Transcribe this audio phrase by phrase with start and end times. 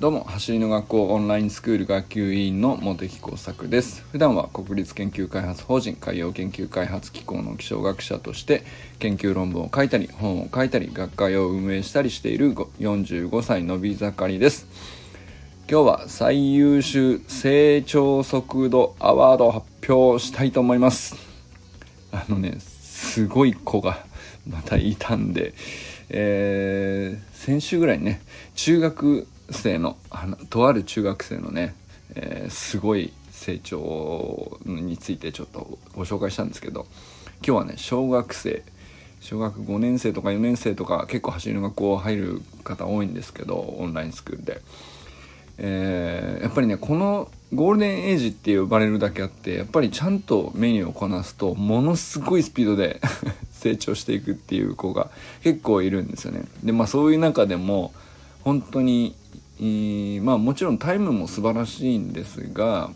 [0.00, 4.04] どうも走りの学校オンラインスクール学級委員の茂木耕作です。
[4.12, 8.62] 普段は国立研究開発法人海洋研究開発機構の気象学者として
[9.00, 14.68] 研究論文を書いたり本を書いたり学会を運営したりしている45歳のび盛りです。
[15.68, 21.16] 今日は最優秀成長速度アワードを発表したいと思います。
[22.12, 24.06] あのねすごい子が
[24.48, 25.54] またいたんで、
[26.08, 28.22] えー、先週ぐらいね
[28.54, 29.96] 中学生の
[30.50, 31.74] とある中学生のね、
[32.14, 36.86] えー、すごい成長についてちょっとご紹介したんですけど
[37.46, 38.62] 今日はね小学生
[39.20, 44.60] 小学5年生とか4年生とか結構走りの学校入る方多いんですけどオンラインスクールで、
[45.58, 53.00] えー、やっぱりねこのゴールデンエイジって呼ばれるだけあってやっぱりちゃんとメニューをこなすとものすごいスピードで
[53.52, 55.10] 成長していくっていう子が
[55.42, 56.44] 結構いるんですよね。
[56.62, 57.92] でまあそういう中でも
[58.44, 59.16] 本当に
[60.22, 62.90] まあもちろんタイムも素晴らしいんですが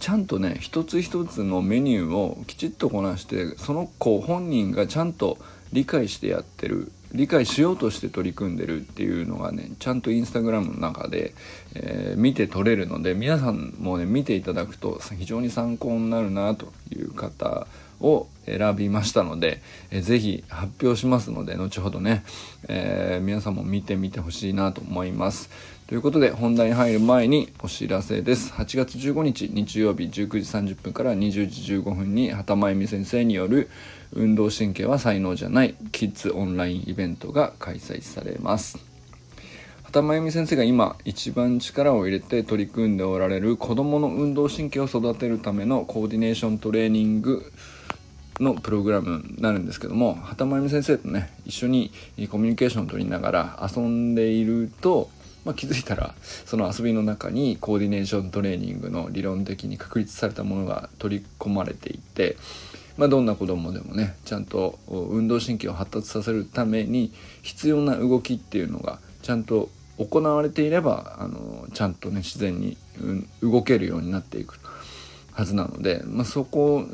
[0.00, 5.38] ちゃんとね一つ一つのメニューをきちっとこなしてその子本人がちゃんと
[5.72, 11.34] 理解してやってる理解しようとして取り組んでるっていうのがねちゃんとインスタグラムの中で、
[11.74, 17.66] えー、見て取れるので皆さんもね見ていただくと非常に参考になるなという方
[18.00, 22.24] を選びましたので、えー、ぜひ発表しますので後ほどね、
[22.68, 25.50] えー、皆さんも見てみてほしいなと思います。
[25.90, 28.52] ということで本題に入る前にお知らせです。
[28.52, 30.26] 8月15日日曜日19時
[30.74, 33.68] 30分から20時15分に畑真由美先生による
[34.12, 38.78] 運動神経は才能じゃないキッズオンラインイベントが開催されます。
[39.82, 47.52] 畑真由美先生が今一番力を入れて取り組んでおられる子どもの運動神経を育てるためのコーディネーショントレーニング
[48.40, 51.92] のプログラムになるんですけども畑真由美先生とね一緒に
[52.30, 55.10] コミュニケーションを取りながら遊んでいると、
[55.44, 56.14] まあ、気づいたら
[56.46, 62.36] その遊びの中にコーディネーショントレーニングの理論的に確立されたものが取り込まれていて、
[62.96, 74.58] まあ、どんな子供でもねちゃんと運動神経を発達させるために必要な動きっていうのがちゃんと行われていればあのちゃんとね自然に、うん、動けるようになっていく
[75.32, 76.86] はずなので、まあ、そこ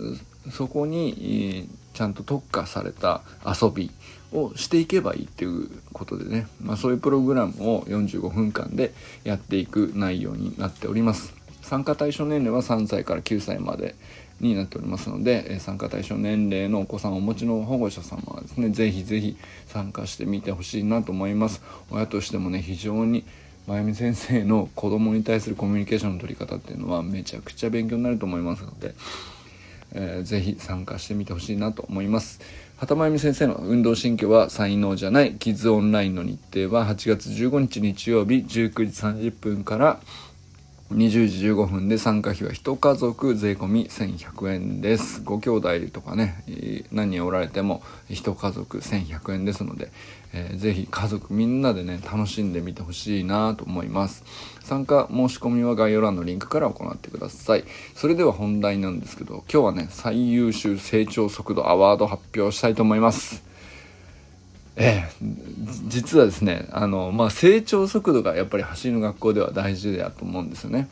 [0.51, 3.91] そこにちゃんと特化された遊び
[4.33, 8.93] をしていけばいいっていうことでね、まあ、そういうプログラムを45分間で
[9.25, 11.35] やっていく内容になっております。
[11.63, 13.97] 参加対象年齢は3歳から9歳まで
[14.41, 19.37] になっておりますので参加対象年齢のお子さんをお持ちの保護者様はですね是非是非
[19.67, 21.63] 参加してみてほしいなと思います。
[21.91, 23.25] 親としてもね非常に
[23.67, 28.95] 真由美先生の子供に対するコミュニケーションの取り方っていうのはめちゃくちゃ勉強になると思いますので
[29.93, 32.41] えー、ぜひ参加してみてほしいなと思います。
[32.79, 40.01] 畑真由美先生の運動神経は才能じゃないキッズオンラインの日程は8月15日日曜日19時30分から
[40.93, 45.21] 20時15分で参加費は1家族税込1100円です。
[45.21, 46.45] ご兄弟とかね、
[46.93, 49.91] 何人おられても1家族1100円ですので、
[50.33, 54.23] えー、ぜひ家族みんなでね、楽しんでみてほしいなと思います。
[54.63, 57.65] 参加申し込みは概要欄のリンクから行ってください。
[57.97, 63.46] それでは本題なんですけど、今日はね、最優秀成長速度アワード発表したいと思います。
[64.79, 65.25] ええ、
[65.87, 70.89] 実はですねあの、まあ、成長速度がやっぱり走りの学校では大事だと思うんですよね。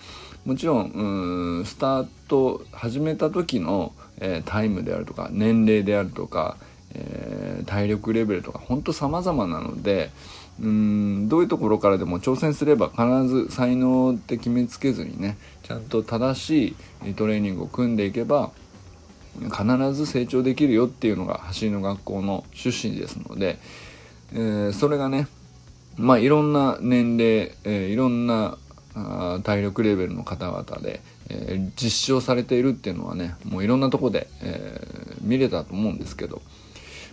[0.46, 6.56] もちろんうんスタート始めた時の、えー、タイムであるとか年齢であるとか、
[6.94, 10.10] えー、体力レベルとか本当様々なので
[10.60, 18.50] うんどういうところからでも挑戦すれば必ず才能って決めつけずにねちゃんと正しいトレーニングを組んでいけば
[19.40, 23.58] 必ず成長できるよっていうのが走りの学校の趣旨ですので、
[24.32, 25.28] えー、それがね
[25.96, 28.58] まあいろんな年齢、えー、いろんな
[28.94, 36.42] あ体力レベルの方々で、えー、実証されているっていうのはねもういろんなとこで、えー、見れたと思うんですけど、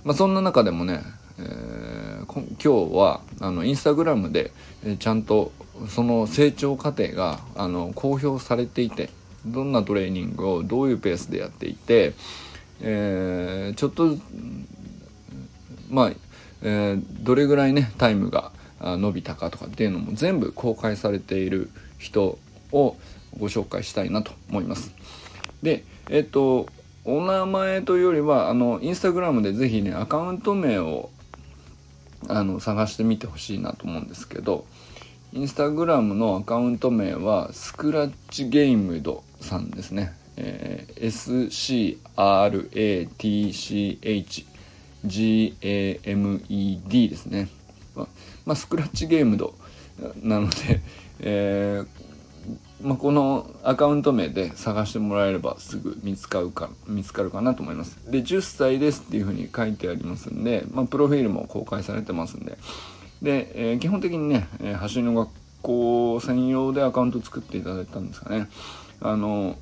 [0.03, 1.01] まあ、そんな中でもね、
[1.39, 4.51] えー、今日はあのインスタグラムで、
[4.83, 5.51] えー、ちゃんと
[5.89, 9.09] その成長過程があの公表されていて
[9.45, 12.13] どんなトレーニングをどういうペースでやっていて、
[12.81, 14.17] えー、ちょっと
[15.89, 16.11] まあ、
[16.61, 22.39] えー、どれぐらいねタイムが伸びたかとかっていうのも全部公開されている人
[22.71, 22.97] を
[23.37, 24.93] ご紹介したいなと思います。
[25.61, 26.67] でえっ、と
[27.05, 31.09] お名前というよりはあのインスタグラムで是非ねアカウント名を
[32.27, 34.65] あの探してみてほしいなと思うんですけど
[35.33, 41.97] インスタグラムのアカウント名はスクラッチゲームドさんですね、えー、
[45.05, 47.47] SCRATCHGAMED ですね、
[47.95, 48.09] ま、
[48.45, 49.55] まあ、スクラッチゲームド
[50.21, 50.81] なので、
[51.21, 51.87] えー
[52.81, 57.97] まあ、このアカウント名で探してもらえればすぐ見つかるか見つかるかなと思います。
[58.09, 62.57] で10歳ですっていうふうに書いてありますんで、まあ、プロフィールも公開されてますんで
[63.21, 65.29] で、えー、基本的にね、えー、走りの学
[65.61, 68.47] 校専用でアカウント作っていただいたんですかね。
[69.01, 69.57] あの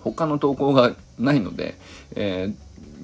[0.00, 1.76] 他の投稿がないので、
[2.14, 2.52] え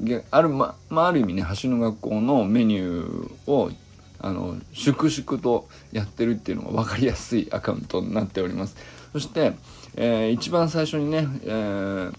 [0.02, 3.70] ー、あるま、まあ、ある意味ね走りの学校のメニューを
[4.18, 8.76] あの粛々とやってるっていうのが分かりやすいアカウントになっております。
[9.12, 9.54] そして、
[9.96, 12.12] えー、一番最初にね、えー、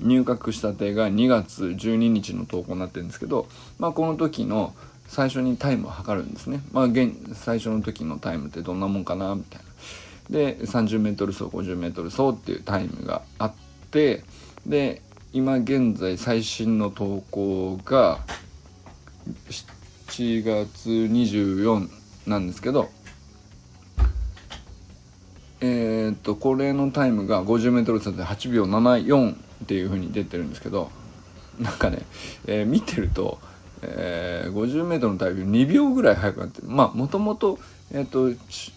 [0.00, 3.48] 入学したてが2月12日の投稿になってるんですけど、
[3.78, 4.72] まあ、この時の
[5.08, 9.66] 最初にタイムを測るんですね、まあ、現最初の時のタイムってどんなもんかなみたいな。
[10.30, 13.52] で 30m 走 50m 走っていうタイムがあっ
[13.90, 14.24] て
[14.66, 15.00] で
[15.32, 18.18] 今現在最新の投稿が
[20.08, 21.88] 7月24
[22.26, 22.90] なんですけど
[25.60, 29.36] えー、っとこれのタイムが 50m 走で8秒74っ
[29.66, 30.90] ていう風に出てるんですけど
[31.58, 32.02] なんかね、
[32.46, 33.38] えー、見てると、
[33.82, 37.58] えー、50m のタイム2秒ぐらい速くなってまあもともと,、
[37.92, 38.30] え、っと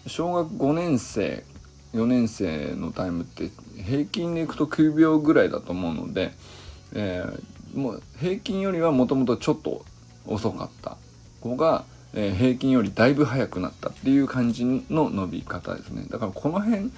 [0.07, 1.44] 小学5年生
[1.94, 3.50] 4年生のタイムって
[3.81, 6.31] 平均でいくと9秒ぐらいだと思うので、
[6.94, 9.84] えー、もう平均よりはもともとちょっと
[10.25, 10.98] 遅かった。
[11.42, 16.06] 子がえー、平均よりだいぶ速くなったっていう感じの伸び方ですね。
[16.10, 16.92] だからこの辺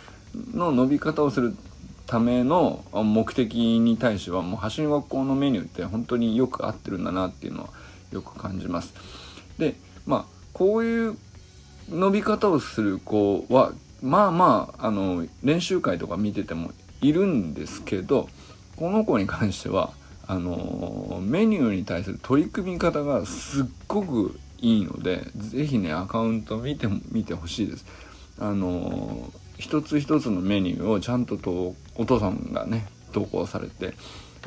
[0.53, 1.55] の伸び方をする
[2.07, 7.69] ための目的に対してはもう走り学校のメニューって本当によく合ってるんだなっていうのは
[8.11, 8.93] よく感じます。
[9.57, 9.75] で
[10.05, 11.17] まあこういう
[11.89, 16.71] 伸び方をする子はまあまああの練習会とか見てても
[17.01, 18.29] いるんですけど
[18.75, 19.91] この子に関しては
[20.27, 27.85] あのメニューに対する取り組み方がすっごくいいので是非ねアカウント見てみてほしいです。
[28.39, 33.93] あの一つ一つのメニューをちゃんととお父さんがね投稿されて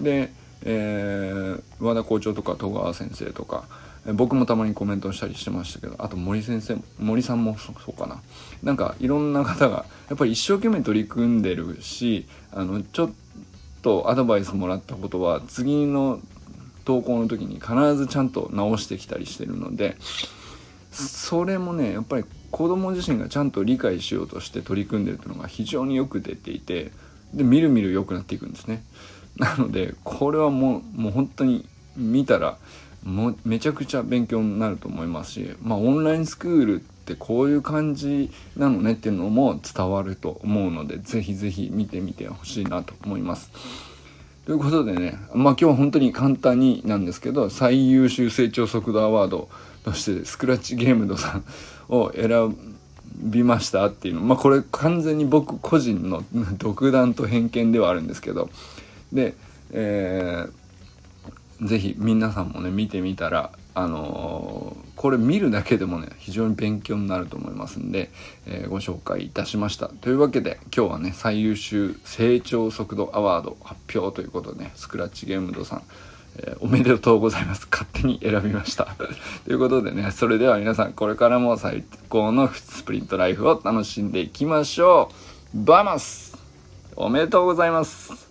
[0.01, 0.33] で、
[0.65, 3.65] えー、和田校長とか戸川先生とか
[4.07, 8.21] え僕もたまにコメントしたりしてましたけどあと森先生森さんもそうかな。
[8.63, 13.11] なんかいろんな方がやっぱり一生懸命取り組んでるしあのちょっ
[13.83, 16.21] とアドバイスもらったことは次の
[16.85, 19.97] 投稿の時に必ずちゃんと直してきたりしてるので
[20.91, 26.93] それもねやっぱり子供自身がちゃんと理解しようとして取り組んでるというのが非常によく出ていて
[27.33, 28.85] でみるみる良くなっていくんですね。
[29.37, 31.67] なのでこれはもうもう本当に
[31.97, 32.57] 見たら
[33.03, 43.51] もうめちゃくちゃ勉強になると思いますしまあオンラインスクールってこういう感じなのねっていうのも伝わると思うので是非是非見てみてほしいなと思います。
[44.47, 49.49] ということでね、まあ今日は本当に簡単になんですけど、最優秀成長速度アワード
[49.85, 51.45] としてスクラッチゲームドさん
[51.89, 52.55] を選
[53.17, 54.21] びましたっていうの。
[54.21, 56.23] まあこれ完全に僕個人の
[56.59, 58.51] 独断と偏見ではあるんですけど、
[59.15, 59.35] で、
[59.73, 68.11] えー、ぜひ皆さんもね、見てみたら、あのー、これ見るだけでもね非常に勉強になると思いますんで、
[68.47, 75.83] えー、ご紹介いたしましたというわけで今日はね最優秀成長速度アワード発表ということでねスクラッチゲームドさん
[76.37, 77.69] え、おめでとうございます。
[77.71, 78.87] 勝手に選びました。
[79.47, 85.13] ということでね、それでは皆さん、これからも最高のスプリントライフを楽しんでいきましょ
[85.55, 85.65] う。
[85.65, 86.37] バマス
[86.97, 88.24] おめでとうございます。